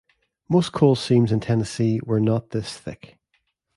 Most 0.49 0.71
coal 0.71 0.95
seams 0.95 1.31
in 1.31 1.41
Tennessee 1.41 1.99
were 2.03 2.19
not 2.19 2.49
this 2.49 2.75
thick. 2.75 3.19